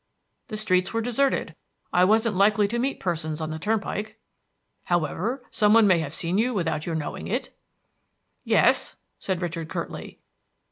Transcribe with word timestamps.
"The 0.47 0.57
streets 0.57 0.95
were 0.95 1.01
deserted. 1.01 1.53
I 1.93 2.05
wasn't 2.05 2.35
likely 2.35 2.67
to 2.69 2.79
meet 2.79 2.99
persons 2.99 3.39
on 3.39 3.51
the 3.51 3.59
turnpike." 3.59 4.19
"However, 4.85 5.43
some 5.51 5.75
one 5.75 5.85
may 5.85 5.99
have 5.99 6.15
seen 6.15 6.39
you 6.39 6.55
without 6.55 6.87
your 6.87 6.95
knowing 6.95 7.27
it?" 7.27 7.55
"Yes," 8.43 8.95
said 9.19 9.43
Richard 9.43 9.69
curtly. 9.69 10.19